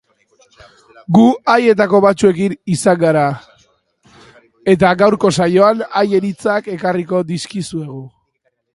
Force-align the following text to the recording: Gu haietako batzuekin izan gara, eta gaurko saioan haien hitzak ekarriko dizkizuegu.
Gu 1.17 1.25
haietako 1.53 1.99
batzuekin 2.05 2.55
izan 2.77 2.97
gara, 3.03 3.27
eta 4.75 4.95
gaurko 5.05 5.35
saioan 5.39 5.87
haien 6.01 6.29
hitzak 6.33 6.75
ekarriko 6.79 7.25
dizkizuegu. 7.33 8.05